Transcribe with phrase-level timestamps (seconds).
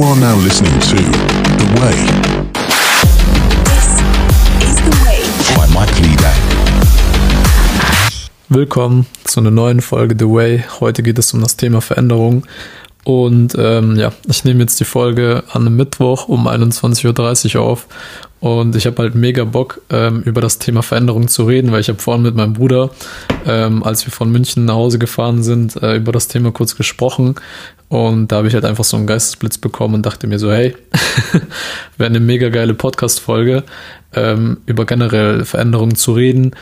[0.00, 1.94] You are now listening to The Way
[3.68, 3.84] This
[4.66, 5.20] is the way.
[5.54, 6.32] by Mike Leader.
[8.48, 10.64] Willkommen zu einer neuen Folge The Way.
[10.80, 12.46] Heute geht es um das Thema Veränderung.
[13.04, 17.86] Und ähm, ja, ich nehme jetzt die Folge an einem Mittwoch um 21.30 Uhr auf.
[18.40, 21.90] Und ich habe halt mega Bock, ähm, über das Thema Veränderung zu reden, weil ich
[21.90, 22.88] habe vorhin mit meinem Bruder,
[23.46, 27.34] ähm, als wir von München nach Hause gefahren sind, äh, über das Thema kurz gesprochen.
[27.90, 30.76] Und da habe ich halt einfach so einen Geistesblitz bekommen und dachte mir so, hey,
[31.98, 33.64] wäre eine mega geile Podcast-Folge,
[34.14, 36.52] ähm, über generell Veränderungen zu reden.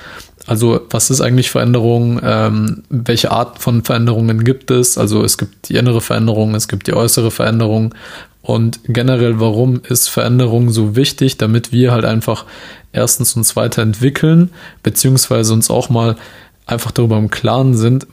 [0.47, 2.19] Also was ist eigentlich Veränderung?
[2.25, 4.97] Ähm, welche Art von Veränderungen gibt es?
[4.97, 7.95] Also es gibt die innere Veränderung, es gibt die äußere Veränderung.
[8.41, 11.37] Und generell, warum ist Veränderung so wichtig?
[11.37, 12.47] Damit wir halt einfach
[12.95, 14.49] erstens uns weiterentwickeln,
[14.83, 16.17] beziehungsweise uns auch mal
[16.65, 18.07] einfach darüber im Klaren sind,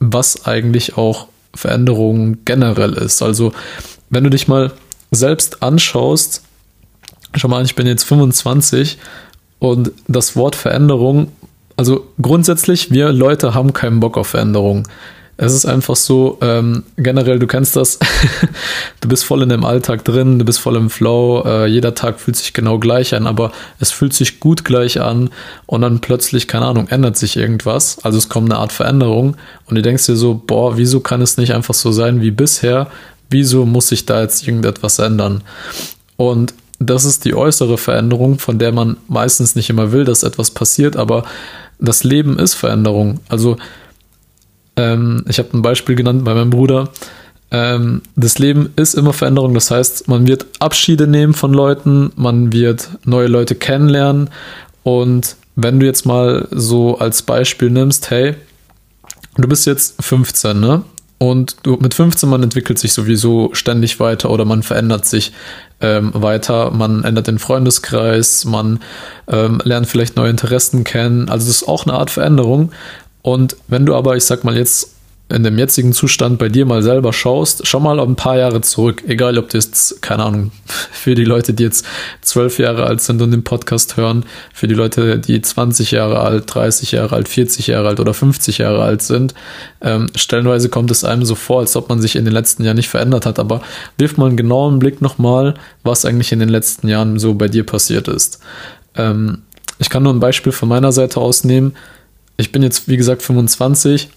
[0.00, 3.22] was eigentlich auch Veränderung generell ist.
[3.22, 3.52] Also
[4.10, 4.72] wenn du dich mal
[5.10, 6.42] selbst anschaust,
[7.34, 8.98] schau mal, ich bin jetzt 25
[9.58, 11.32] und das Wort Veränderung,
[11.76, 14.88] also grundsätzlich, wir Leute haben keinen Bock auf Veränderung.
[15.42, 17.98] Es ist einfach so, ähm, generell, du kennst das,
[19.00, 22.20] du bist voll in dem Alltag drin, du bist voll im Flow, äh, jeder Tag
[22.20, 25.30] fühlt sich genau gleich an, aber es fühlt sich gut gleich an
[25.66, 29.74] und dann plötzlich, keine Ahnung, ändert sich irgendwas, also es kommt eine Art Veränderung und
[29.74, 32.86] du denkst dir so, boah, wieso kann es nicht einfach so sein wie bisher,
[33.28, 35.42] wieso muss sich da jetzt irgendetwas ändern?
[36.16, 40.52] Und das ist die äußere Veränderung, von der man meistens nicht immer will, dass etwas
[40.52, 41.24] passiert, aber
[41.80, 43.18] das Leben ist Veränderung.
[43.28, 43.56] Also
[44.76, 46.90] ähm, ich habe ein Beispiel genannt bei meinem Bruder.
[47.50, 49.54] Ähm, das Leben ist immer Veränderung.
[49.54, 54.30] Das heißt, man wird Abschiede nehmen von Leuten, man wird neue Leute kennenlernen.
[54.82, 58.34] Und wenn du jetzt mal so als Beispiel nimmst, hey,
[59.36, 60.82] du bist jetzt 15, ne?
[61.18, 65.32] Und du, mit 15, man entwickelt sich sowieso ständig weiter oder man verändert sich
[65.80, 68.80] ähm, weiter, man ändert den Freundeskreis, man
[69.28, 71.28] ähm, lernt vielleicht neue Interessen kennen.
[71.28, 72.72] Also das ist auch eine Art Veränderung.
[73.22, 74.92] Und wenn du aber, ich sag mal jetzt,
[75.32, 79.02] in dem jetzigen Zustand bei dir mal selber schaust, schau mal ein paar Jahre zurück,
[79.06, 81.86] egal ob du jetzt, keine Ahnung, für die Leute, die jetzt
[82.20, 86.54] zwölf Jahre alt sind und den Podcast hören, für die Leute, die 20 Jahre alt,
[86.54, 89.34] 30 Jahre alt, 40 Jahre alt oder 50 Jahre alt sind,
[89.80, 92.76] ähm, stellenweise kommt es einem so vor, als ob man sich in den letzten Jahren
[92.76, 93.62] nicht verändert hat, aber
[93.96, 97.64] wirf mal einen genauen Blick nochmal, was eigentlich in den letzten Jahren so bei dir
[97.64, 98.40] passiert ist.
[98.96, 99.42] Ähm,
[99.78, 101.74] ich kann nur ein Beispiel von meiner Seite aus nehmen.
[102.36, 104.08] Ich bin jetzt, wie gesagt, 25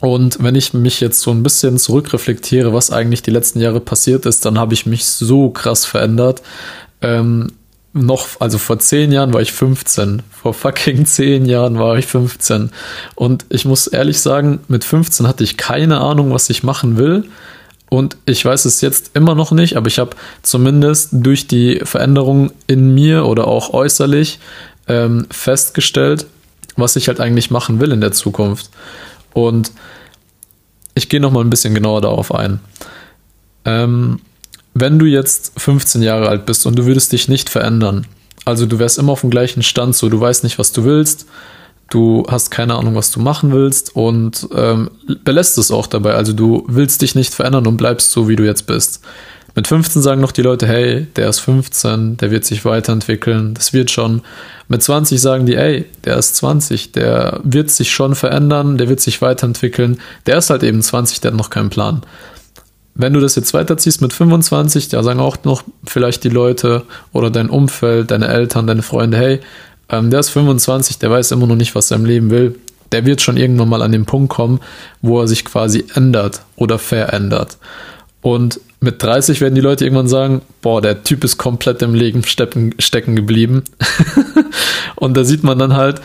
[0.00, 4.26] und wenn ich mich jetzt so ein bisschen zurückreflektiere, was eigentlich die letzten Jahre passiert
[4.26, 6.42] ist, dann habe ich mich so krass verändert.
[7.00, 7.48] Ähm,
[7.92, 10.22] noch, also vor zehn Jahren war ich 15.
[10.30, 12.70] Vor fucking zehn Jahren war ich 15.
[13.16, 17.24] Und ich muss ehrlich sagen, mit 15 hatte ich keine Ahnung, was ich machen will.
[17.90, 20.10] Und ich weiß es jetzt immer noch nicht, aber ich habe
[20.42, 24.38] zumindest durch die Veränderung in mir oder auch äußerlich
[24.88, 26.26] ähm, festgestellt,
[26.80, 28.70] was ich halt eigentlich machen will in der Zukunft.
[29.32, 29.72] Und
[30.94, 32.60] ich gehe noch mal ein bisschen genauer darauf ein.
[33.64, 34.20] Ähm,
[34.74, 38.06] wenn du jetzt 15 Jahre alt bist und du würdest dich nicht verändern,
[38.44, 41.26] also du wärst immer auf dem gleichen Stand, so du weißt nicht, was du willst,
[41.90, 44.90] du hast keine Ahnung, was du machen willst und ähm,
[45.24, 46.14] belässt es auch dabei.
[46.14, 49.02] Also du willst dich nicht verändern und bleibst so, wie du jetzt bist.
[49.54, 53.72] Mit 15 sagen noch die Leute, hey, der ist 15, der wird sich weiterentwickeln, das
[53.72, 54.22] wird schon.
[54.68, 59.00] Mit 20 sagen die, ey, der ist 20, der wird sich schon verändern, der wird
[59.00, 59.98] sich weiterentwickeln.
[60.26, 62.02] Der ist halt eben 20, der hat noch keinen Plan.
[62.94, 66.82] Wenn du das jetzt weiterziehst mit 25, da sagen auch noch vielleicht die Leute
[67.12, 69.40] oder dein Umfeld, deine Eltern, deine Freunde, hey,
[69.88, 72.58] ähm, der ist 25, der weiß immer noch nicht, was er im Leben will.
[72.92, 74.60] Der wird schon irgendwann mal an den Punkt kommen,
[75.02, 77.58] wo er sich quasi ändert oder verändert.
[78.28, 82.22] Und mit 30 werden die Leute irgendwann sagen, boah, der Typ ist komplett im Leben
[82.24, 83.64] stecken, stecken geblieben.
[84.96, 86.02] und da sieht man dann halt,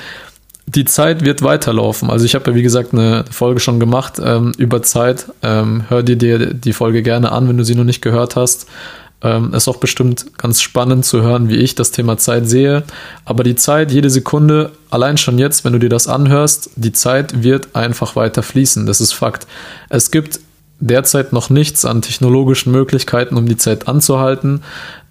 [0.66, 2.10] die Zeit wird weiterlaufen.
[2.10, 5.26] Also ich habe ja, wie gesagt, eine Folge schon gemacht ähm, über Zeit.
[5.42, 8.68] Ähm, hör dir die, die Folge gerne an, wenn du sie noch nicht gehört hast.
[9.22, 12.84] Ähm, ist auch bestimmt ganz spannend zu hören, wie ich das Thema Zeit sehe.
[13.26, 17.44] Aber die Zeit, jede Sekunde, allein schon jetzt, wenn du dir das anhörst, die Zeit
[17.44, 18.86] wird einfach weiter fließen.
[18.86, 19.46] Das ist Fakt.
[19.90, 20.40] Es gibt
[20.88, 24.64] derzeit noch nichts an technologischen Möglichkeiten, um die Zeit anzuhalten.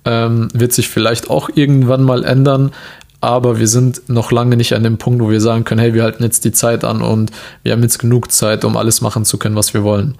[0.04, 2.72] Ähm, wird sich vielleicht auch irgendwann mal ändern,
[3.20, 6.02] aber wir sind noch lange nicht an dem Punkt, wo wir sagen können, hey, wir
[6.02, 7.30] halten jetzt die Zeit an und
[7.62, 10.16] wir haben jetzt genug Zeit, um alles machen zu können, was wir wollen.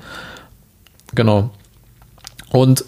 [1.14, 1.50] Genau.
[2.50, 2.84] Und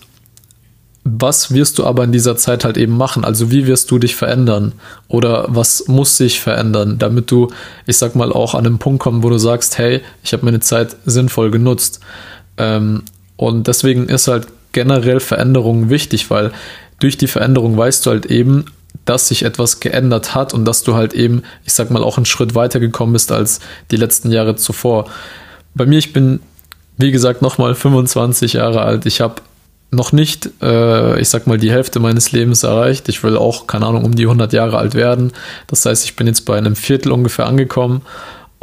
[1.02, 3.24] was wirst du aber in dieser Zeit halt eben machen?
[3.24, 4.72] Also wie wirst du dich verändern?
[5.08, 7.48] Oder was muss sich verändern, damit du,
[7.86, 10.60] ich sag mal, auch an einen Punkt kommst, wo du sagst, hey, ich habe meine
[10.60, 12.00] Zeit sinnvoll genutzt.
[12.58, 13.02] Ähm,
[13.36, 16.52] und deswegen ist halt generell Veränderungen wichtig, weil
[17.00, 18.66] durch die Veränderung weißt du halt eben,
[19.04, 22.26] dass sich etwas geändert hat und dass du halt eben, ich sag mal, auch einen
[22.26, 23.60] Schritt weiter gekommen bist als
[23.90, 25.06] die letzten Jahre zuvor.
[25.74, 26.40] Bei mir, ich bin,
[26.96, 29.04] wie gesagt, nochmal 25 Jahre alt.
[29.06, 29.42] Ich habe
[29.90, 33.08] noch nicht, äh, ich sag mal, die Hälfte meines Lebens erreicht.
[33.08, 35.32] Ich will auch, keine Ahnung, um die 100 Jahre alt werden.
[35.66, 38.02] Das heißt, ich bin jetzt bei einem Viertel ungefähr angekommen.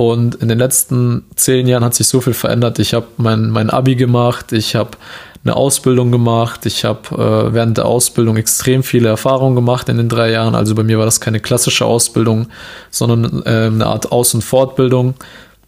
[0.01, 2.80] Und in den letzten zehn Jahren hat sich so viel verändert.
[2.80, 4.98] Ich habe mein, mein Abi gemacht, ich habe
[5.44, 10.09] eine Ausbildung gemacht, ich habe äh, während der Ausbildung extrem viele Erfahrungen gemacht in den
[10.09, 10.56] drei Jahren.
[10.56, 12.48] Also bei mir war das keine klassische Ausbildung,
[12.89, 15.13] sondern äh, eine Art Aus- und Fortbildung.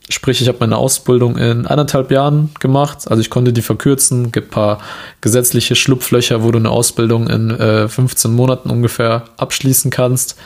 [0.09, 3.12] Sprich, ich habe meine Ausbildung in eineinhalb Jahren gemacht.
[3.12, 4.31] Also ich konnte die verkürzen.
[4.31, 4.79] Gibt ein paar
[5.21, 10.38] gesetzliche Schlupflöcher, wo du eine Ausbildung in äh, 15 Monaten ungefähr abschließen kannst.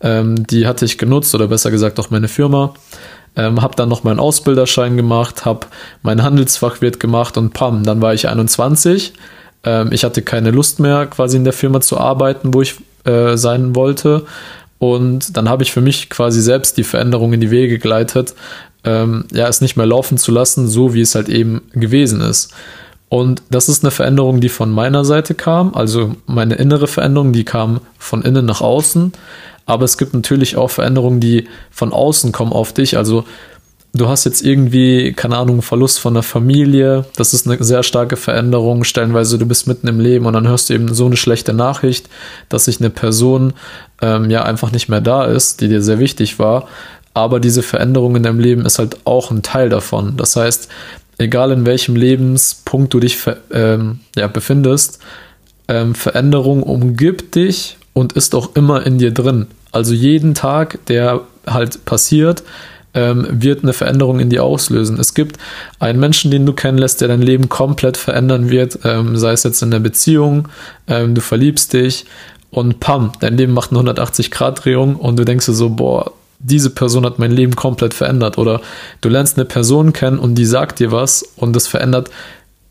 [0.00, 2.74] Ähm, die hatte ich genutzt oder besser gesagt auch meine Firma.
[3.36, 5.66] Ähm, habe dann noch meinen Ausbilderschein gemacht, habe
[6.02, 9.12] mein Handelsfachwirt gemacht und pam, dann war ich 21.
[9.64, 13.36] Ähm, ich hatte keine Lust mehr, quasi in der Firma zu arbeiten, wo ich äh,
[13.36, 14.24] sein wollte.
[14.78, 18.34] Und dann habe ich für mich quasi selbst die Veränderung in die Wege geleitet,
[18.84, 22.52] ähm, ja, es nicht mehr laufen zu lassen, so wie es halt eben gewesen ist.
[23.08, 27.44] Und das ist eine Veränderung, die von meiner Seite kam, also meine innere Veränderung, die
[27.44, 29.12] kam von innen nach außen.
[29.66, 32.96] Aber es gibt natürlich auch Veränderungen, die von außen kommen auf dich.
[32.96, 33.24] Also
[33.94, 37.06] du hast jetzt irgendwie, keine Ahnung, Verlust von der Familie.
[37.16, 38.84] Das ist eine sehr starke Veränderung.
[38.84, 42.08] Stellenweise du bist mitten im Leben und dann hörst du eben so eine schlechte Nachricht,
[42.48, 43.54] dass sich eine Person
[44.02, 46.68] ähm, ja einfach nicht mehr da ist, die dir sehr wichtig war.
[47.14, 50.16] Aber diese Veränderung in deinem Leben ist halt auch ein Teil davon.
[50.16, 50.68] Das heißt,
[51.18, 53.18] egal in welchem Lebenspunkt du dich
[53.52, 54.98] ähm, ja, befindest,
[55.68, 59.46] ähm, Veränderung umgibt dich und ist auch immer in dir drin.
[59.72, 62.42] Also jeden Tag, der halt passiert,
[62.92, 65.00] ähm, wird eine Veränderung in dir auslösen.
[65.00, 65.38] Es gibt
[65.80, 69.62] einen Menschen, den du kennenlässt, der dein Leben komplett verändern wird, ähm, sei es jetzt
[69.62, 70.48] in der Beziehung,
[70.86, 72.04] ähm, du verliebst dich
[72.50, 77.04] und pam, dein Leben macht eine 180-Grad-Drehung und du denkst dir so, boah, diese Person
[77.06, 78.38] hat mein Leben komplett verändert.
[78.38, 78.60] Oder
[79.00, 82.10] du lernst eine Person kennen und die sagt dir was und das verändert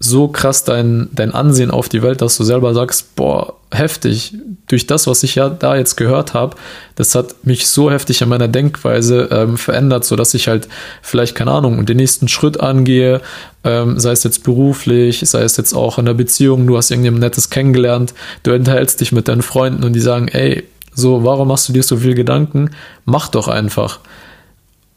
[0.04, 4.36] so krass dein, dein Ansehen auf die Welt, dass du selber sagst, boah, heftig.
[4.68, 6.58] Durch das, was ich ja da jetzt gehört habe,
[6.96, 10.68] das hat mich so heftig in meiner Denkweise ähm, verändert, sodass ich halt
[11.02, 13.22] vielleicht, keine Ahnung, den nächsten Schritt angehe,
[13.64, 17.22] ähm, sei es jetzt beruflich, sei es jetzt auch in der Beziehung, du hast irgendjemand
[17.22, 18.14] Nettes kennengelernt,
[18.44, 21.84] du unterhältst dich mit deinen Freunden und die sagen, ey, so, warum machst du dir
[21.84, 22.72] so viel Gedanken?
[23.06, 24.00] Mach doch einfach.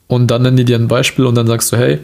[0.08, 2.00] Und dann nennen die dir ein Beispiel und dann sagst du, hey,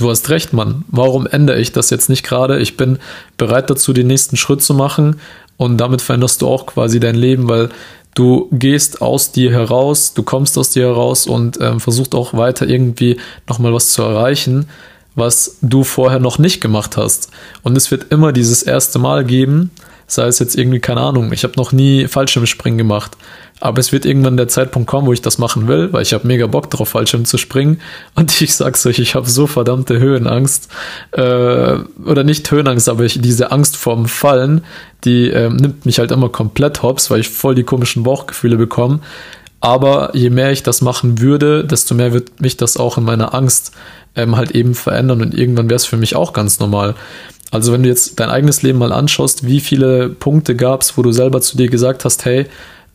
[0.00, 0.84] du hast recht, Mann.
[0.88, 2.58] Warum ändere ich das jetzt nicht gerade?
[2.58, 2.98] Ich bin
[3.36, 5.20] bereit dazu, den nächsten Schritt zu machen
[5.56, 7.68] und damit veränderst du auch quasi dein Leben, weil
[8.14, 12.66] du gehst aus dir heraus, du kommst aus dir heraus und ähm, versuchst auch weiter
[12.66, 13.18] irgendwie
[13.48, 14.68] nochmal was zu erreichen,
[15.14, 17.30] was du vorher noch nicht gemacht hast.
[17.62, 19.70] Und es wird immer dieses erste Mal geben,
[20.06, 23.16] sei es jetzt irgendwie, keine Ahnung, ich habe noch nie Fallschirmspringen gemacht.
[23.60, 26.26] Aber es wird irgendwann der Zeitpunkt kommen, wo ich das machen will, weil ich habe
[26.26, 27.80] mega Bock drauf, Fallschirm zu springen.
[28.14, 30.68] Und ich sag's euch, ich habe so verdammte Höhenangst.
[31.12, 31.20] Äh,
[32.04, 34.64] oder nicht Höhenangst, aber ich, diese Angst vorm Fallen,
[35.04, 39.00] die äh, nimmt mich halt immer komplett hops, weil ich voll die komischen Bauchgefühle bekomme.
[39.60, 43.34] Aber je mehr ich das machen würde, desto mehr wird mich das auch in meiner
[43.34, 43.72] Angst
[44.16, 46.94] ähm, halt eben verändern und irgendwann wäre es für mich auch ganz normal.
[47.50, 51.02] Also wenn du jetzt dein eigenes Leben mal anschaust, wie viele Punkte gab es, wo
[51.02, 52.46] du selber zu dir gesagt hast, hey,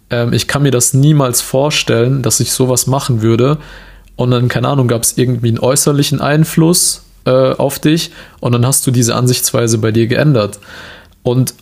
[0.09, 3.57] ähm, ich kann mir das niemals vorstellen, dass ich sowas machen würde.
[4.15, 8.65] Und dann, keine Ahnung, gab es irgendwie einen äußerlichen Einfluss äh, auf dich und dann
[8.65, 10.59] hast du diese Ansichtsweise bei dir geändert.
[11.23, 11.53] Und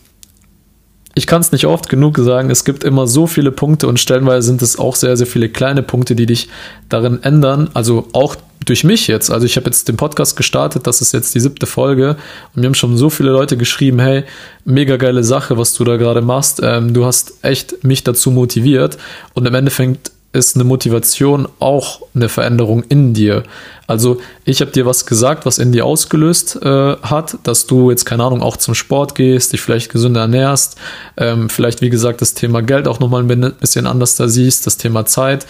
[1.16, 4.48] ich kann es nicht oft genug sagen, es gibt immer so viele Punkte und stellenweise
[4.48, 6.50] sind es auch sehr, sehr viele kleine Punkte, die dich
[6.90, 7.70] darin ändern.
[7.74, 9.30] Also auch durch mich jetzt.
[9.30, 12.18] Also ich habe jetzt den Podcast gestartet, das ist jetzt die siebte Folge
[12.56, 14.24] und mir haben schon so viele Leute geschrieben, hey,
[14.66, 16.62] mega geile Sache, was du da gerade machst.
[16.64, 18.98] Ähm, du hast echt mich dazu motiviert
[19.34, 23.44] und im Endeffekt ist eine Motivation auch eine Veränderung in dir.
[23.86, 28.06] Also ich habe dir was gesagt, was in dir ausgelöst äh, hat, dass du jetzt
[28.06, 30.78] keine Ahnung auch zum Sport gehst, dich vielleicht gesünder ernährst,
[31.18, 34.78] ähm, vielleicht wie gesagt das Thema Geld auch nochmal ein bisschen anders da siehst, das
[34.78, 35.46] Thema Zeit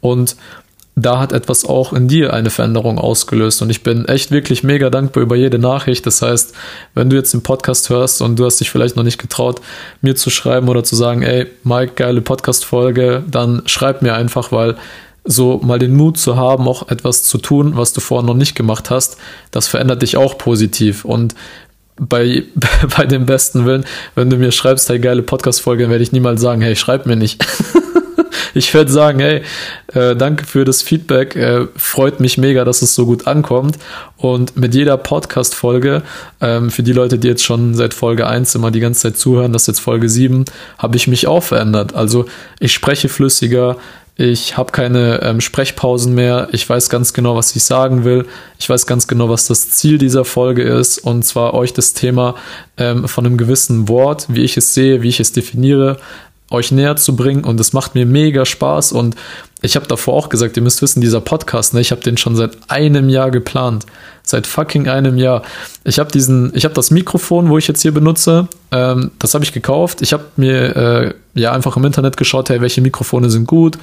[0.00, 0.36] und
[1.02, 3.62] da hat etwas auch in dir eine Veränderung ausgelöst.
[3.62, 6.06] Und ich bin echt wirklich mega dankbar über jede Nachricht.
[6.06, 6.54] Das heißt,
[6.94, 9.60] wenn du jetzt den Podcast hörst und du hast dich vielleicht noch nicht getraut,
[10.00, 14.76] mir zu schreiben oder zu sagen, ey, Mike, geile Podcast-Folge, dann schreib mir einfach, weil
[15.24, 18.54] so mal den Mut zu haben, auch etwas zu tun, was du vorher noch nicht
[18.54, 19.18] gemacht hast,
[19.50, 21.04] das verändert dich auch positiv.
[21.04, 21.34] Und
[22.00, 22.44] bei,
[22.96, 26.62] bei dem besten Willen, wenn du mir schreibst, hey, geile Podcast-Folge, werde ich niemals sagen,
[26.62, 27.44] hey, schreib mir nicht.
[28.54, 29.42] ich werde sagen, hey,
[29.94, 31.36] äh, danke für das Feedback.
[31.36, 33.78] Äh, freut mich mega, dass es so gut ankommt.
[34.16, 36.02] Und mit jeder Podcast-Folge,
[36.40, 39.52] ähm, für die Leute, die jetzt schon seit Folge 1 immer die ganze Zeit zuhören,
[39.52, 40.44] das ist jetzt Folge 7,
[40.78, 41.94] habe ich mich auch verändert.
[41.94, 42.26] Also
[42.60, 43.76] ich spreche flüssiger,
[44.20, 46.48] ich habe keine ähm, Sprechpausen mehr.
[46.50, 48.26] Ich weiß ganz genau, was ich sagen will.
[48.58, 50.98] Ich weiß ganz genau, was das Ziel dieser Folge ist.
[50.98, 52.34] Und zwar euch das Thema
[52.78, 55.98] ähm, von einem gewissen Wort, wie ich es sehe, wie ich es definiere,
[56.50, 57.44] euch näher zu bringen.
[57.44, 58.92] Und es macht mir mega Spaß.
[58.92, 59.16] Und
[59.60, 62.36] ich habe davor auch gesagt, ihr müsst wissen, dieser Podcast, ne, ich habe den schon
[62.36, 63.86] seit einem Jahr geplant.
[64.22, 65.42] Seit fucking einem Jahr.
[65.84, 69.44] Ich habe diesen, ich habe das Mikrofon, wo ich jetzt hier benutze, ähm, das habe
[69.44, 70.02] ich gekauft.
[70.02, 73.78] Ich habe mir äh, ja einfach im Internet geschaut, hey, welche Mikrofone sind gut,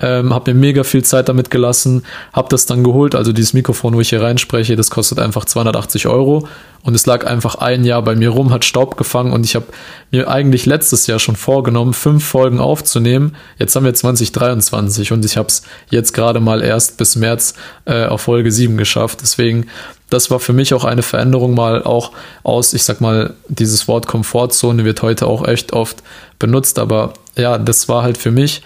[0.00, 3.14] ähm, habe mir mega viel Zeit damit gelassen, habe das dann geholt.
[3.14, 6.48] Also dieses Mikrofon, wo ich hier reinspreche, das kostet einfach 280 Euro
[6.82, 9.66] und es lag einfach ein Jahr bei mir rum, hat Staub gefangen und ich habe
[10.10, 13.36] mir eigentlich letztes Jahr schon vorgenommen, fünf Folgen aufzunehmen.
[13.58, 17.54] Jetzt haben wir 2023 und ich habe es jetzt gerade mal erst bis März
[17.84, 19.20] äh, auf Folge 7 geschafft.
[19.22, 19.68] Deswegen,
[20.12, 24.06] das war für mich auch eine Veränderung mal auch aus, ich sag mal, dieses Wort
[24.06, 26.02] Komfortzone wird heute auch echt oft
[26.38, 28.62] benutzt, aber ja, das war halt für mich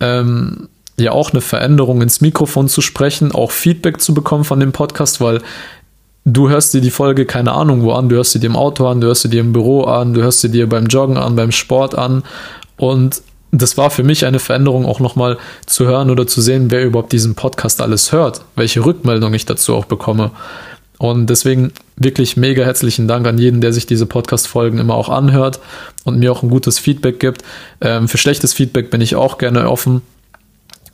[0.00, 4.72] ähm, ja auch eine Veränderung ins Mikrofon zu sprechen, auch Feedback zu bekommen von dem
[4.72, 5.42] Podcast, weil
[6.24, 8.86] du hörst dir die Folge keine Ahnung wo an, du hörst sie dir im Auto
[8.86, 11.36] an, du hörst sie dir im Büro an, du hörst sie dir beim Joggen an,
[11.36, 12.22] beim Sport an
[12.76, 13.22] und
[13.52, 17.12] das war für mich eine Veränderung auch nochmal zu hören oder zu sehen, wer überhaupt
[17.12, 20.32] diesen Podcast alles hört, welche Rückmeldung ich dazu auch bekomme.
[20.98, 25.60] Und deswegen wirklich mega herzlichen Dank an jeden, der sich diese Podcast-Folgen immer auch anhört
[26.04, 27.42] und mir auch ein gutes Feedback gibt.
[27.80, 30.02] Ähm, für schlechtes Feedback bin ich auch gerne offen.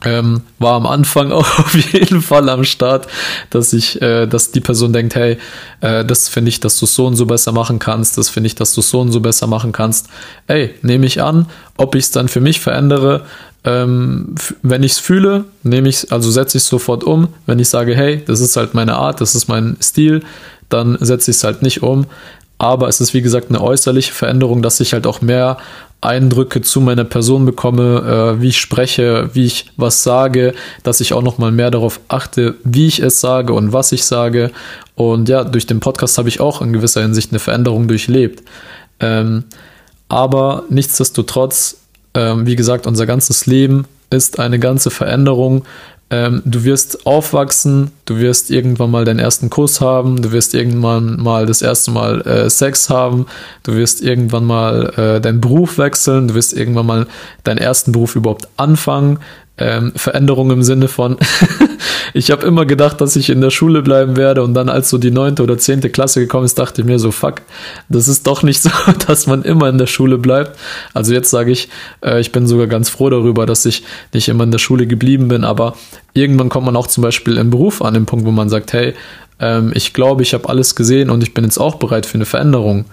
[0.05, 3.07] Ähm, war am Anfang auch auf jeden Fall am Start,
[3.51, 5.39] dass ich, äh, dass die Person denkt, hey,
[5.81, 8.55] äh, das finde ich, dass du so und so besser machen kannst, das finde ich,
[8.55, 10.09] dass du so und so besser machen kannst.
[10.47, 13.25] Ey, nehme ich an, ob ich es dann für mich verändere,
[13.65, 17.29] ähm, wenn ich es fühle, nehme ich also setze ich sofort um.
[17.47, 20.23] Wenn ich sage, hey, das ist halt meine Art, das ist mein Stil,
[20.69, 22.07] dann setze ich es halt nicht um.
[22.59, 25.59] Aber es ist wie gesagt eine äußerliche Veränderung, dass ich halt auch mehr
[26.03, 31.13] Eindrücke zu meiner Person bekomme, äh, wie ich spreche, wie ich was sage, dass ich
[31.13, 34.51] auch noch mal mehr darauf achte, wie ich es sage und was ich sage.
[34.97, 38.43] Und ja, durch den Podcast habe ich auch in gewisser Hinsicht eine Veränderung durchlebt.
[39.01, 39.45] Ähm,
[40.09, 41.79] aber nichtsdestotrotz,
[42.15, 45.65] ähm, wie gesagt, unser ganzes Leben ist eine ganze Veränderung
[46.12, 51.16] ähm, du wirst aufwachsen, du wirst irgendwann mal deinen ersten Kuss haben, du wirst irgendwann
[51.16, 53.26] mal das erste Mal äh, Sex haben,
[53.62, 57.07] du wirst irgendwann mal äh, deinen Beruf wechseln, du wirst irgendwann mal
[57.45, 59.21] deinen ersten Beruf überhaupt anfangen,
[59.62, 61.16] ähm, Veränderung im Sinne von,
[62.14, 64.99] ich habe immer gedacht, dass ich in der Schule bleiben werde und dann als so
[64.99, 67.42] die neunte oder zehnte Klasse gekommen ist, dachte ich mir so, fuck,
[67.88, 68.71] das ist doch nicht so,
[69.07, 70.59] dass man immer in der Schule bleibt.
[70.95, 71.69] Also jetzt sage ich,
[72.04, 75.28] äh, ich bin sogar ganz froh darüber, dass ich nicht immer in der Schule geblieben
[75.28, 75.76] bin, aber
[76.12, 78.95] irgendwann kommt man auch zum Beispiel im Beruf an den Punkt, wo man sagt, hey,
[79.38, 82.26] ähm, ich glaube, ich habe alles gesehen und ich bin jetzt auch bereit für eine
[82.26, 82.87] Veränderung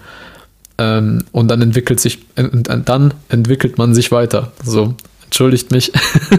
[0.78, 4.52] ähm, und dann entwickelt sich, dann entwickelt man sich weiter.
[4.64, 4.94] So,
[5.30, 5.92] entschuldigt mich.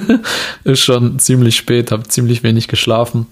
[0.66, 3.26] ist schon ziemlich spät, habe ziemlich wenig geschlafen.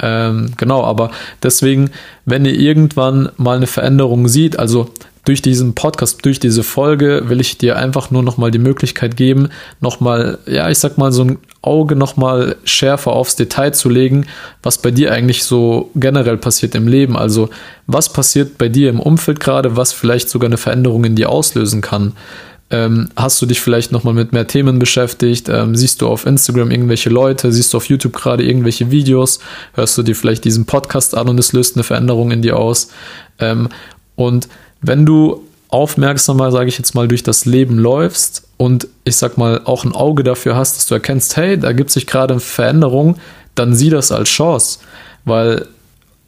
[0.00, 1.90] Ähm, genau, aber deswegen,
[2.24, 4.90] wenn ihr irgendwann mal eine Veränderung sieht, also
[5.24, 9.50] durch diesen Podcast, durch diese Folge will ich dir einfach nur nochmal die Möglichkeit geben,
[9.80, 14.26] nochmal, ja, ich sag mal, so ein Auge nochmal schärfer aufs Detail zu legen,
[14.62, 17.16] was bei dir eigentlich so generell passiert im Leben.
[17.16, 17.50] Also,
[17.86, 21.82] was passiert bei dir im Umfeld gerade, was vielleicht sogar eine Veränderung in dir auslösen
[21.82, 22.14] kann.
[22.70, 25.48] Ähm, hast du dich vielleicht nochmal mit mehr Themen beschäftigt?
[25.48, 27.50] Ähm, siehst du auf Instagram irgendwelche Leute?
[27.50, 29.40] Siehst du auf YouTube gerade irgendwelche Videos?
[29.74, 32.88] Hörst du dir vielleicht diesen Podcast an und es löst eine Veränderung in dir aus?
[33.38, 33.68] Ähm,
[34.16, 34.48] und
[34.82, 39.62] wenn du aufmerksamer, sage ich jetzt mal, durch das Leben läufst und ich sag mal
[39.64, 43.16] auch ein Auge dafür hast, dass du erkennst, hey, da gibt sich gerade eine Veränderung,
[43.54, 44.80] dann sieh das als Chance.
[45.24, 45.66] Weil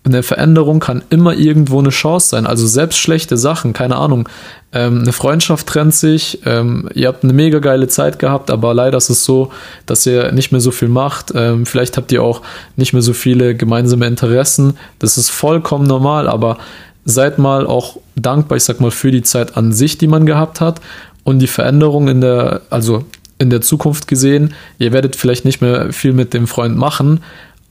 [0.04, 2.47] eine Veränderung kann immer irgendwo eine Chance sein.
[2.47, 4.28] Also selbst schlechte Sachen, keine Ahnung.
[4.73, 8.97] Ähm, eine Freundschaft trennt sich, ähm, ihr habt eine mega geile Zeit gehabt, aber leider
[8.97, 9.52] ist es so,
[9.85, 11.33] dass ihr nicht mehr so viel macht.
[11.35, 12.40] Ähm, vielleicht habt ihr auch
[12.76, 14.78] nicht mehr so viele gemeinsame Interessen.
[14.99, 16.57] Das ist vollkommen normal, aber
[17.04, 20.61] seid mal auch dankbar, ich sag mal, für die Zeit an sich, die man gehabt
[20.61, 20.80] hat
[21.25, 23.04] und die Veränderung in der, also
[23.38, 24.54] in der Zukunft gesehen.
[24.78, 27.21] Ihr werdet vielleicht nicht mehr viel mit dem Freund machen,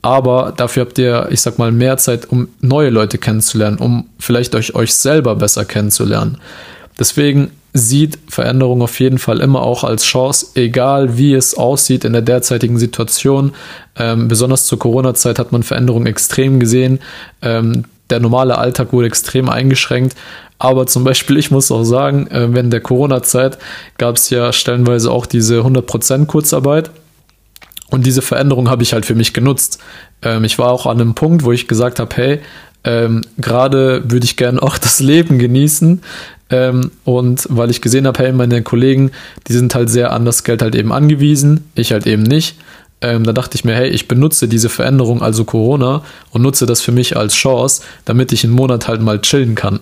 [0.02, 4.54] aber dafür habt ihr, ich sag mal, mehr Zeit, um neue Leute kennenzulernen, um vielleicht
[4.54, 6.38] euch, euch selber besser kennenzulernen.
[6.98, 12.12] Deswegen sieht Veränderung auf jeden Fall immer auch als Chance, egal wie es aussieht in
[12.12, 13.52] der derzeitigen Situation.
[13.96, 16.98] Ähm, besonders zur Corona-Zeit hat man Veränderung extrem gesehen.
[17.42, 20.16] Ähm, der normale Alltag wurde extrem eingeschränkt.
[20.58, 23.58] Aber zum Beispiel, ich muss auch sagen, äh, während der Corona-Zeit
[23.98, 26.90] gab es ja stellenweise auch diese 100% Kurzarbeit.
[27.90, 29.78] Und diese Veränderung habe ich halt für mich genutzt.
[30.22, 32.40] Ähm, ich war auch an einem Punkt, wo ich gesagt habe, hey,
[32.84, 36.02] ähm, gerade würde ich gerne auch das Leben genießen.
[36.50, 39.12] Ähm, und weil ich gesehen habe, hey, meine Kollegen,
[39.46, 42.56] die sind halt sehr an das Geld halt eben angewiesen, ich halt eben nicht.
[43.02, 46.02] Ähm, da dachte ich mir, hey, ich benutze diese Veränderung, also Corona,
[46.32, 49.80] und nutze das für mich als Chance, damit ich einen Monat halt mal chillen kann.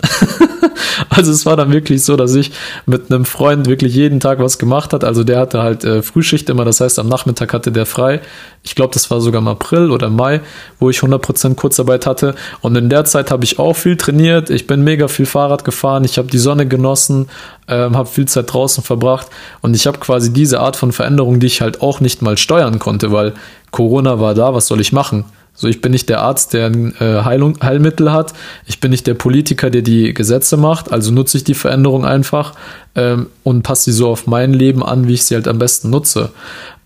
[1.11, 2.53] also es war dann wirklich so, dass ich
[2.87, 5.03] mit einem Freund wirklich jeden Tag was gemacht hat.
[5.03, 8.21] Also der hatte halt äh, Frühschicht immer, das heißt am Nachmittag hatte der frei.
[8.63, 10.41] Ich glaube, das war sogar im April oder Mai,
[10.79, 12.35] wo ich 100% Kurzarbeit hatte.
[12.61, 14.51] Und in der Zeit habe ich auch viel trainiert.
[14.51, 16.05] Ich bin mega viel Fahrrad gefahren.
[16.05, 17.29] Ich habe die Sonne genossen,
[17.69, 19.29] ähm, habe viel Zeit draußen verbracht.
[19.61, 22.79] Und ich habe quasi diese Art von Veränderung, die ich halt auch nicht mal steuern
[22.79, 23.35] konnte, weil
[23.71, 24.55] Corona war da.
[24.55, 25.25] Was soll ich machen?
[25.55, 28.33] So, ich bin nicht der Arzt, der äh, Heilung, Heilmittel hat.
[28.67, 30.93] Ich bin nicht der Politiker, der die Gesetze macht.
[30.93, 32.53] Also nutze ich die Veränderung einfach
[32.95, 35.91] ähm, und passe sie so auf mein Leben an, wie ich sie halt am besten
[35.91, 36.31] nutze.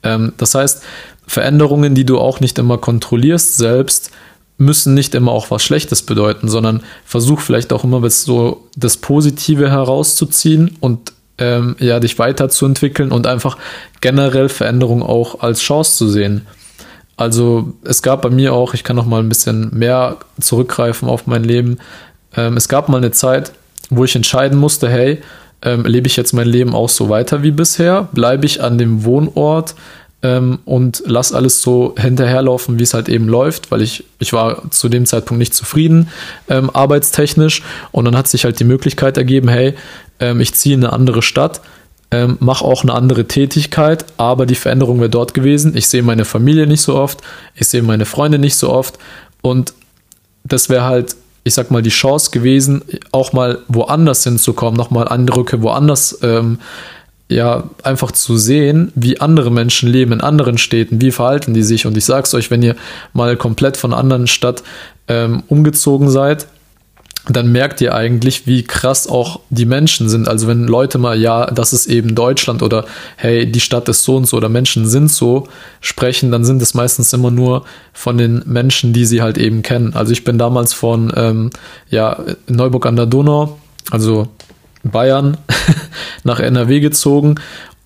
[0.03, 0.83] Ähm, das heißt,
[1.27, 4.11] Veränderungen, die du auch nicht immer kontrollierst selbst,
[4.63, 9.71] müssen nicht immer auch was Schlechtes bedeuten, sondern versuch vielleicht auch immer so das Positive
[9.71, 13.57] herauszuziehen und ähm, ja, dich weiterzuentwickeln und einfach
[14.01, 16.47] generell Veränderungen auch als Chance zu sehen.
[17.17, 21.27] Also es gab bei mir auch, ich kann noch mal ein bisschen mehr zurückgreifen auf
[21.27, 21.79] mein Leben.
[22.37, 23.53] Ähm, es gab mal eine Zeit,
[23.91, 25.23] wo ich entscheiden musste, hey,
[25.63, 28.09] ähm, lebe ich jetzt mein Leben auch so weiter wie bisher?
[28.13, 29.75] Bleibe ich an dem Wohnort
[30.23, 34.71] ähm, und lass alles so hinterherlaufen, wie es halt eben läuft, weil ich, ich war
[34.71, 36.09] zu dem Zeitpunkt nicht zufrieden,
[36.49, 37.63] ähm, arbeitstechnisch.
[37.91, 39.75] Und dann hat sich halt die Möglichkeit ergeben, hey,
[40.21, 41.61] ähm, ich ziehe in eine andere Stadt
[42.13, 45.75] ähm, mache auch eine andere Tätigkeit, aber die Veränderung wäre dort gewesen.
[45.77, 47.23] Ich sehe meine Familie nicht so oft,
[47.55, 48.99] ich sehe meine Freunde nicht so oft
[49.41, 49.73] und
[50.45, 55.63] das wäre halt, ich sag mal, die Chance gewesen, auch mal woanders hinzukommen, nochmal Eindrücke
[55.63, 56.59] woanders, ähm,
[57.35, 61.87] ja, einfach zu sehen, wie andere Menschen leben in anderen Städten, wie verhalten die sich.
[61.87, 62.77] Und ich sag's euch, wenn ihr
[63.13, 64.63] mal komplett von einer anderen Stadt
[65.09, 66.47] ähm, umgezogen seid,
[67.29, 70.27] dann merkt ihr eigentlich, wie krass auch die Menschen sind.
[70.27, 72.85] Also wenn Leute mal, ja, das ist eben Deutschland oder
[73.17, 75.47] hey, die Stadt ist so und so oder Menschen sind so
[75.81, 79.95] sprechen, dann sind es meistens immer nur von den Menschen, die sie halt eben kennen.
[79.95, 81.51] Also ich bin damals von ähm,
[81.91, 83.59] ja, Neuburg an der Donau,
[83.93, 84.29] also
[84.83, 85.37] Bayern,
[86.25, 87.37] nach NRW gezogen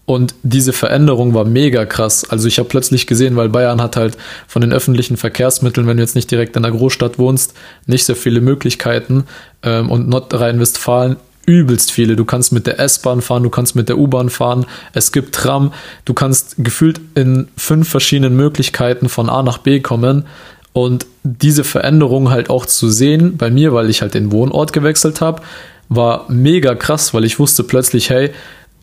[0.06, 2.24] und diese Veränderung war mega krass.
[2.30, 6.02] Also ich habe plötzlich gesehen, weil Bayern hat halt von den öffentlichen Verkehrsmitteln, wenn du
[6.02, 7.54] jetzt nicht direkt in der Großstadt wohnst,
[7.86, 9.24] nicht so viele Möglichkeiten.
[9.64, 12.14] Ähm, und Nordrhein-Westfalen übelst viele.
[12.14, 15.72] Du kannst mit der S-Bahn fahren, du kannst mit der U-Bahn fahren, es gibt Tram,
[16.04, 20.24] du kannst gefühlt in fünf verschiedenen Möglichkeiten von A nach B kommen.
[20.72, 25.20] Und diese Veränderung halt auch zu sehen bei mir, weil ich halt den Wohnort gewechselt
[25.20, 25.42] habe,
[25.88, 28.30] war mega krass, weil ich wusste plötzlich, hey,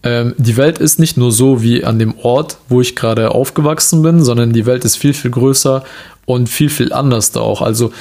[0.03, 4.01] ähm, die Welt ist nicht nur so wie an dem Ort, wo ich gerade aufgewachsen
[4.01, 5.83] bin, sondern die Welt ist viel, viel größer
[6.25, 7.61] und viel, viel anders da auch.
[7.61, 7.91] Also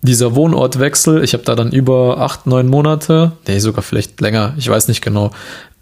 [0.00, 4.68] dieser Wohnortwechsel, ich habe da dann über acht, neun Monate, nee, sogar vielleicht länger, ich
[4.68, 5.30] weiß nicht genau,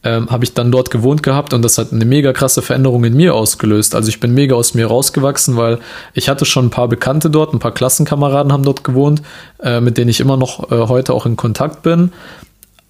[0.02, 3.14] ähm, habe ich dann dort gewohnt gehabt und das hat eine mega krasse Veränderung in
[3.14, 3.94] mir ausgelöst.
[3.94, 5.78] Also ich bin mega aus mir rausgewachsen, weil
[6.14, 9.22] ich hatte schon ein paar Bekannte dort, ein paar Klassenkameraden haben dort gewohnt,
[9.62, 12.12] äh, mit denen ich immer noch äh, heute auch in Kontakt bin.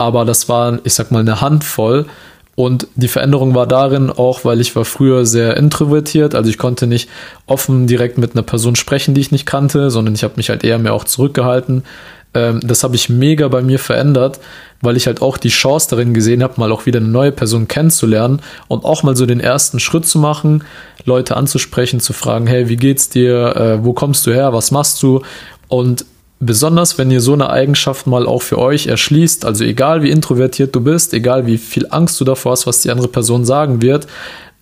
[0.00, 2.06] Aber das war, ich sag mal, eine Handvoll
[2.54, 6.86] und die Veränderung war darin auch, weil ich war früher sehr introvertiert, also ich konnte
[6.86, 7.10] nicht
[7.46, 10.64] offen direkt mit einer Person sprechen, die ich nicht kannte, sondern ich habe mich halt
[10.64, 11.84] eher mehr auch zurückgehalten.
[12.32, 14.40] Ähm, das habe ich mega bei mir verändert,
[14.80, 17.68] weil ich halt auch die Chance darin gesehen habe, mal auch wieder eine neue Person
[17.68, 20.64] kennenzulernen und auch mal so den ersten Schritt zu machen,
[21.04, 25.02] Leute anzusprechen, zu fragen, hey, wie geht's dir, äh, wo kommst du her, was machst
[25.02, 25.20] du?
[25.68, 26.06] Und
[26.42, 30.74] Besonders wenn ihr so eine Eigenschaft mal auch für euch erschließt, also egal wie introvertiert
[30.74, 34.06] du bist, egal wie viel Angst du davor hast, was die andere Person sagen wird,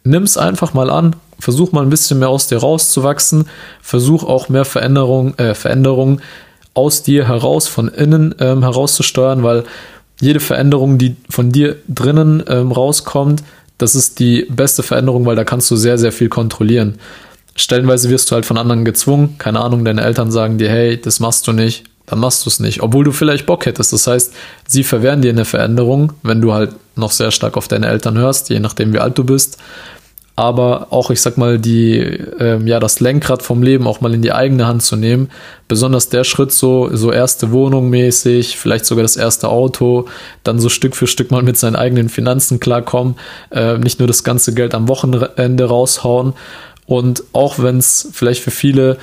[0.02, 3.48] nimm es einfach mal an, versuch mal ein bisschen mehr aus dir rauszuwachsen,
[3.80, 6.20] versuch auch mehr Veränderung, äh, Veränderung
[6.74, 9.62] aus dir heraus, von innen ähm, herauszusteuern, weil
[10.20, 13.44] jede Veränderung, die von dir drinnen ähm, rauskommt,
[13.78, 16.98] das ist die beste Veränderung, weil da kannst du sehr, sehr viel kontrollieren
[17.58, 19.36] stellenweise wirst du halt von anderen gezwungen.
[19.38, 22.60] Keine Ahnung, deine Eltern sagen dir, hey, das machst du nicht, dann machst du es
[22.60, 23.92] nicht, obwohl du vielleicht Bock hättest.
[23.92, 24.32] Das heißt,
[24.66, 28.48] sie verwehren dir eine Veränderung, wenn du halt noch sehr stark auf deine Eltern hörst,
[28.48, 29.58] je nachdem wie alt du bist.
[30.38, 31.96] Aber auch, ich sag mal, die,
[32.38, 35.30] ähm, ja, das Lenkrad vom Leben auch mal in die eigene Hand zu nehmen.
[35.66, 40.06] Besonders der Schritt so, so erste Wohnung mäßig, vielleicht sogar das erste Auto,
[40.44, 43.16] dann so Stück für Stück mal mit seinen eigenen Finanzen klarkommen,
[43.50, 46.34] äh, nicht nur das ganze Geld am Wochenende raushauen,
[46.88, 48.96] und auch wenn es vielleicht für viele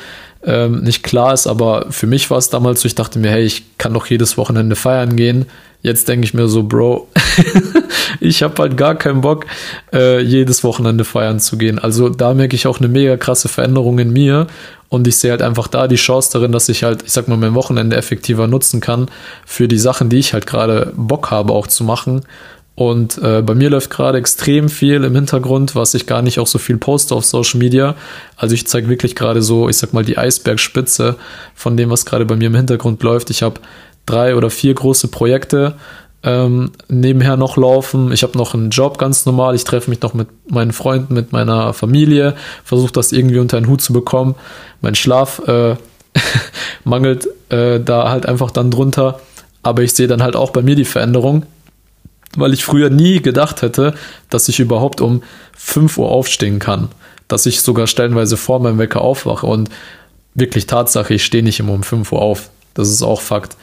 [0.44, 3.44] ähm, nicht klar ist, aber für mich war es damals so, ich dachte mir, hey,
[3.44, 5.46] ich kann doch jedes Wochenende feiern gehen.
[5.84, 7.08] Jetzt denke ich mir so, Bro,
[8.20, 9.46] ich habe halt gar keinen Bock,
[9.94, 11.78] äh, jedes Wochenende feiern zu gehen.
[11.78, 14.48] Also da merke ich auch eine mega krasse Veränderung in mir
[14.90, 17.38] und ich sehe halt einfach da die Chance darin, dass ich halt, ich sag mal,
[17.38, 19.12] mein Wochenende effektiver nutzen kann
[19.46, 22.24] für die Sachen, die ich halt gerade Bock habe auch zu machen.
[22.76, 26.48] Und äh, bei mir läuft gerade extrem viel im Hintergrund, was ich gar nicht auch
[26.48, 27.96] so viel poste auf Social Media.
[28.36, 31.16] Also ich zeige wirklich gerade so, ich sag mal, die Eisbergspitze
[31.56, 33.30] von dem, was gerade bei mir im Hintergrund läuft.
[33.30, 33.62] Ich habe
[34.06, 35.76] drei oder vier große Projekte
[36.24, 38.12] ähm, nebenher noch laufen.
[38.12, 39.56] Ich habe noch einen Job ganz normal.
[39.56, 42.36] Ich treffe mich noch mit meinen Freunden, mit meiner Familie,
[42.66, 44.36] versuche das irgendwie unter einen Hut zu bekommen.
[44.82, 45.76] Mein Schlaf äh,
[46.84, 49.22] mangelt äh, da halt einfach dann drunter.
[49.64, 51.46] Aber ich sehe dann halt auch bei mir die Veränderung,
[52.36, 53.94] weil ich früher nie gedacht hätte,
[54.30, 55.24] dass ich überhaupt um
[55.58, 56.90] 5 Uhr aufstehen kann.
[57.28, 59.48] Dass ich sogar stellenweise vor meinem Wecker aufwache.
[59.48, 59.70] Und
[60.34, 62.50] wirklich Tatsache, ich stehe nicht immer um 5 Uhr auf.
[62.74, 63.58] Das ist auch Fakt.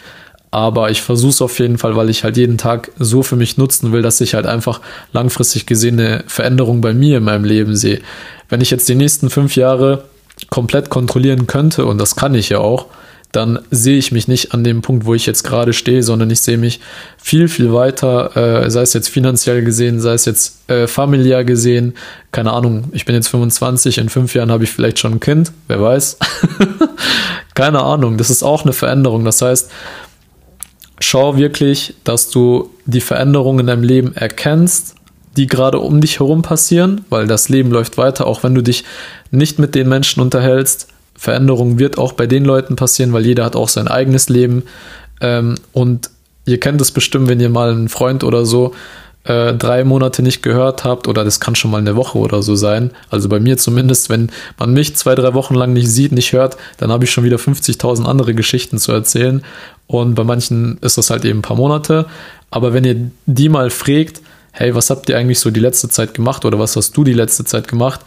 [0.51, 3.57] Aber ich versuche es auf jeden Fall, weil ich halt jeden Tag so für mich
[3.57, 4.81] nutzen will, dass ich halt einfach
[5.13, 8.03] langfristig gesehen eine Veränderung bei mir in meinem Leben sehe.
[8.51, 10.05] Wenn ich jetzt die nächsten fünf Jahre
[10.51, 12.87] komplett kontrollieren könnte, und das kann ich ja auch,
[13.33, 16.41] dann sehe ich mich nicht an dem Punkt, wo ich jetzt gerade stehe, sondern ich
[16.41, 16.81] sehe mich
[17.17, 21.95] viel, viel weiter, äh, sei es jetzt finanziell gesehen, sei es jetzt äh, familiär gesehen.
[22.31, 25.51] Keine Ahnung, ich bin jetzt 25, in fünf Jahren habe ich vielleicht schon ein Kind,
[25.67, 26.19] wer weiß.
[27.55, 29.25] Keine Ahnung, das ist auch eine Veränderung.
[29.25, 29.71] Das heißt,
[31.01, 34.95] schau wirklich, dass du die Veränderungen in deinem Leben erkennst,
[35.39, 38.85] die gerade um dich herum passieren, weil das Leben läuft weiter, auch wenn du dich
[39.31, 40.89] nicht mit den Menschen unterhältst.
[41.23, 44.65] Veränderung wird auch bei den Leuten passieren, weil jeder hat auch sein eigenes Leben.
[45.21, 46.11] Ähm, und
[46.47, 48.75] ihr kennt es bestimmt, wenn ihr mal einen Freund oder so
[49.23, 52.57] äh, drei Monate nicht gehört habt, oder das kann schon mal eine Woche oder so
[52.57, 52.91] sein.
[53.09, 56.57] Also bei mir zumindest, wenn man mich zwei, drei Wochen lang nicht sieht, nicht hört,
[56.79, 59.45] dann habe ich schon wieder 50.000 andere Geschichten zu erzählen.
[59.87, 62.07] Und bei manchen ist das halt eben ein paar Monate.
[62.51, 66.15] Aber wenn ihr die mal fragt, hey, was habt ihr eigentlich so die letzte Zeit
[66.15, 68.01] gemacht oder was hast du die letzte Zeit gemacht,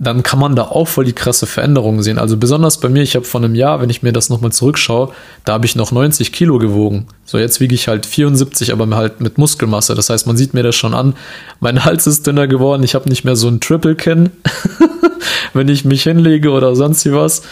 [0.00, 2.18] dann kann man da auch voll die krasse Veränderung sehen.
[2.18, 5.10] Also besonders bei mir, ich habe vor einem Jahr, wenn ich mir das nochmal zurückschaue,
[5.44, 7.06] da habe ich noch 90 Kilo gewogen.
[7.24, 9.96] So, jetzt wiege ich halt 74, aber halt mit Muskelmasse.
[9.96, 11.14] Das heißt, man sieht mir das schon an.
[11.58, 14.30] Mein Hals ist dünner geworden, ich habe nicht mehr so ein Triple Kin,
[15.52, 17.42] wenn ich mich hinlege oder sonst wie was.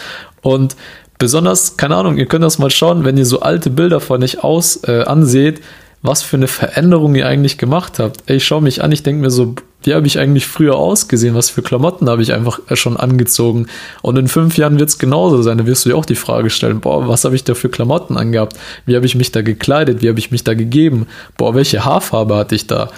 [0.41, 0.77] Und
[1.17, 4.41] besonders, keine Ahnung, ihr könnt das mal schauen, wenn ihr so alte Bilder von euch
[4.41, 5.61] aus äh, anseht,
[6.07, 8.29] was für eine Veränderung ihr eigentlich gemacht habt.
[8.29, 11.35] Ich schaue mich an, ich denke mir so, wie habe ich eigentlich früher ausgesehen?
[11.35, 13.67] Was für Klamotten habe ich einfach äh, schon angezogen?
[14.01, 15.57] Und in fünf Jahren wird es genauso sein.
[15.57, 18.17] Da wirst du dir auch die Frage stellen, boah, was habe ich da für Klamotten
[18.17, 18.57] angehabt?
[18.85, 20.01] Wie habe ich mich da gekleidet?
[20.01, 21.07] Wie habe ich mich da gegeben?
[21.37, 22.89] Boah, welche Haarfarbe hatte ich da?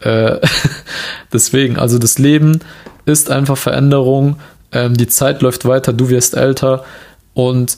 [0.00, 0.40] Äh,
[1.32, 2.60] deswegen, also das Leben
[3.04, 4.36] ist einfach Veränderung.
[4.72, 6.84] Ähm, die Zeit läuft weiter, du wirst älter
[7.34, 7.76] und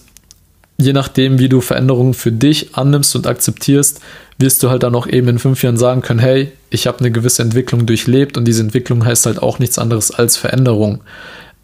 [0.78, 4.00] je nachdem, wie du Veränderungen für dich annimmst und akzeptierst,
[4.38, 7.10] wirst du halt dann auch eben in fünf Jahren sagen können, hey, ich habe eine
[7.10, 11.00] gewisse Entwicklung durchlebt und diese Entwicklung heißt halt auch nichts anderes als Veränderung.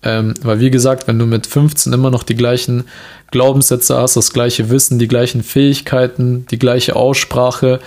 [0.02, 2.84] Ähm, weil wie gesagt, wenn du mit 15 immer noch die gleichen
[3.30, 7.78] Glaubenssätze hast, das gleiche Wissen, die gleichen Fähigkeiten, die gleiche Aussprache,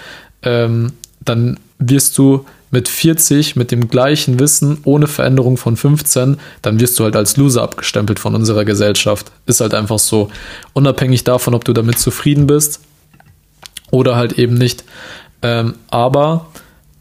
[0.43, 6.79] ähm, dann wirst du mit 40 mit dem gleichen Wissen ohne Veränderung von 15, dann
[6.79, 9.31] wirst du halt als Loser abgestempelt von unserer Gesellschaft.
[9.45, 10.29] Ist halt einfach so.
[10.73, 12.81] Unabhängig davon, ob du damit zufrieden bist
[13.91, 14.83] oder halt eben nicht.
[15.41, 16.47] Ähm, aber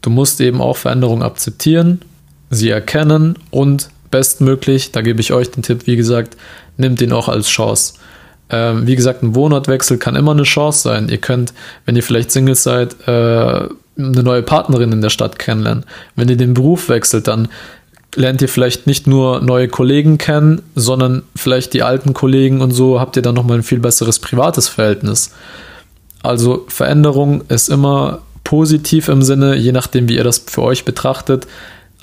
[0.01, 2.01] du musst eben auch Veränderungen akzeptieren,
[2.49, 6.37] sie erkennen und bestmöglich, da gebe ich euch den Tipp, wie gesagt,
[6.77, 7.95] nimmt ihn auch als Chance.
[8.49, 11.09] Ähm, wie gesagt, ein Wohnortwechsel kann immer eine Chance sein.
[11.09, 11.53] Ihr könnt,
[11.85, 15.85] wenn ihr vielleicht Singles seid, äh, eine neue Partnerin in der Stadt kennenlernen.
[16.15, 17.47] Wenn ihr den Beruf wechselt, dann
[18.15, 22.99] lernt ihr vielleicht nicht nur neue Kollegen kennen, sondern vielleicht die alten Kollegen und so
[22.99, 25.31] habt ihr dann nochmal ein viel besseres privates Verhältnis.
[26.25, 31.47] Also Veränderung ist immer positiv im Sinne, je nachdem, wie ihr das für euch betrachtet.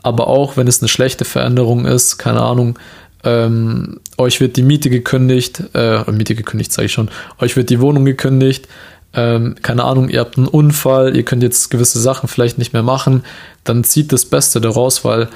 [0.02, 2.78] Aber auch wenn es eine schlechte Veränderung ist, keine Ahnung,
[3.24, 7.08] ähm, euch wird die Miete gekündigt, äh, Miete gekündigt, sage ich schon,
[7.38, 8.66] euch wird die Wohnung gekündigt,
[9.14, 12.82] ähm, keine Ahnung, ihr habt einen Unfall, ihr könnt jetzt gewisse Sachen vielleicht nicht mehr
[12.82, 13.22] machen,
[13.62, 15.28] dann zieht das Beste daraus, weil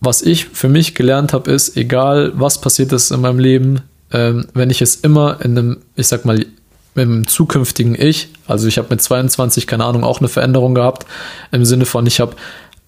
[0.00, 4.48] was ich für mich gelernt habe, ist, egal was passiert ist in meinem Leben, ähm,
[4.52, 6.44] wenn ich es immer in einem, ich sag mal,
[6.94, 11.06] im zukünftigen Ich, also ich habe mit 22, keine Ahnung, auch eine Veränderung gehabt,
[11.50, 12.36] im Sinne von, ich habe,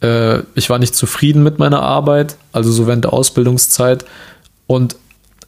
[0.02, 4.04] äh, ich war nicht zufrieden mit meiner Arbeit, also so während der Ausbildungszeit
[4.66, 4.96] und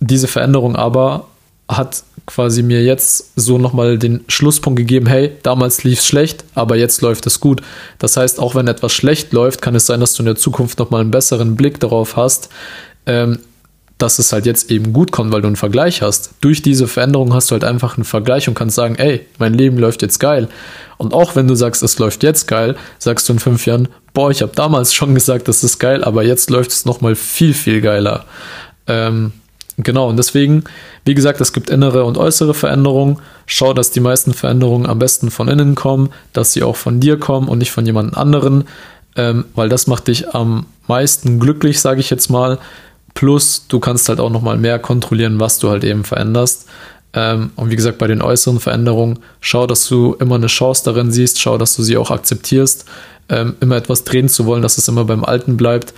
[0.01, 1.27] diese Veränderung aber
[1.69, 6.77] hat quasi mir jetzt so nochmal den Schlusspunkt gegeben, hey, damals lief es schlecht, aber
[6.77, 7.63] jetzt läuft es gut.
[7.99, 10.79] Das heißt, auch wenn etwas schlecht läuft, kann es sein, dass du in der Zukunft
[10.79, 12.51] nochmal einen besseren Blick darauf hast,
[13.07, 13.39] ähm,
[13.99, 16.31] dass es halt jetzt eben gut kommt, weil du einen Vergleich hast.
[16.43, 19.79] Durch diese Veränderung hast du halt einfach einen Vergleich und kannst sagen, ey, mein Leben
[19.79, 20.49] läuft jetzt geil.
[20.99, 24.31] Und auch wenn du sagst, es läuft jetzt geil, sagst du in fünf Jahren, boah,
[24.31, 27.81] ich habe damals schon gesagt, das ist geil, aber jetzt läuft es nochmal viel, viel
[27.81, 28.27] geiler.
[28.87, 29.33] Ähm,
[29.79, 30.65] genau, und deswegen,
[31.07, 33.19] wie gesagt, es gibt innere und äußere Veränderungen.
[33.47, 37.19] Schau, dass die meisten Veränderungen am besten von innen kommen, dass sie auch von dir
[37.19, 38.65] kommen und nicht von jemand anderen,
[39.17, 42.59] ähm, weil das macht dich am meisten glücklich, sage ich jetzt mal.
[43.17, 46.69] Plus, du kannst halt auch nochmal mehr kontrollieren, was du halt eben veränderst.
[47.15, 51.11] Ähm, und wie gesagt, bei den äußeren Veränderungen, schau, dass du immer eine Chance darin
[51.11, 52.85] siehst, schau, dass du sie auch akzeptierst.
[53.31, 55.95] Ähm, immer etwas drehen zu wollen, dass es immer beim Alten bleibt,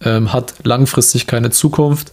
[0.00, 2.12] ähm, hat langfristig keine Zukunft.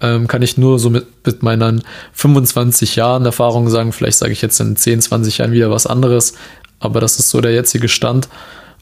[0.00, 3.90] Kann ich nur so mit, mit meinen 25 Jahren Erfahrung sagen.
[3.92, 6.34] Vielleicht sage ich jetzt in 10, 20 Jahren wieder was anderes,
[6.78, 8.28] aber das ist so der jetzige Stand.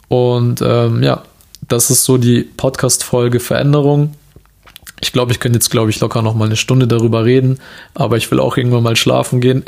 [0.08, 1.22] Und ja,
[1.68, 4.14] das ist so die Podcast-Folge Veränderung.
[5.02, 7.58] Ich glaube, ich könnte jetzt, glaube ich, locker noch mal eine Stunde darüber reden,
[7.92, 9.64] aber ich will auch irgendwann mal schlafen gehen.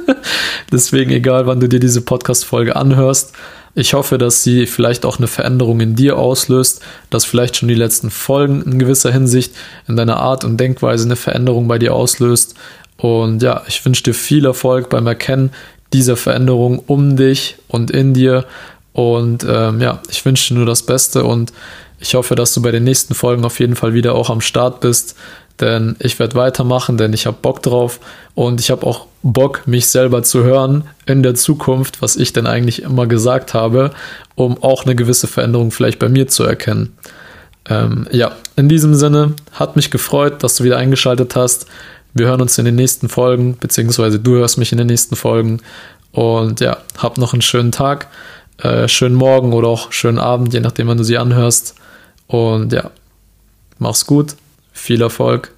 [0.72, 3.32] Deswegen, egal wann du dir diese Podcast-Folge anhörst,
[3.76, 7.76] ich hoffe, dass sie vielleicht auch eine Veränderung in dir auslöst, dass vielleicht schon die
[7.76, 9.54] letzten Folgen in gewisser Hinsicht
[9.86, 12.56] in deiner Art und Denkweise eine Veränderung bei dir auslöst.
[12.96, 15.52] Und ja, ich wünsche dir viel Erfolg beim Erkennen
[15.92, 18.44] dieser Veränderung um dich und in dir.
[18.92, 21.52] Und ähm, ja, ich wünsche dir nur das Beste und
[22.00, 24.80] ich hoffe, dass du bei den nächsten Folgen auf jeden Fall wieder auch am Start
[24.80, 25.16] bist,
[25.60, 27.98] denn ich werde weitermachen, denn ich habe Bock drauf
[28.34, 32.46] und ich habe auch Bock, mich selber zu hören in der Zukunft, was ich denn
[32.46, 33.90] eigentlich immer gesagt habe,
[34.36, 36.96] um auch eine gewisse Veränderung vielleicht bei mir zu erkennen.
[37.68, 41.66] Ähm, ja, in diesem Sinne, hat mich gefreut, dass du wieder eingeschaltet hast.
[42.14, 45.60] Wir hören uns in den nächsten Folgen, beziehungsweise du hörst mich in den nächsten Folgen.
[46.12, 48.06] Und ja, hab noch einen schönen Tag,
[48.62, 51.74] äh, schönen Morgen oder auch schönen Abend, je nachdem, wann du sie anhörst.
[52.28, 52.90] Und ja,
[53.78, 54.36] mach's gut,
[54.72, 55.52] viel Erfolg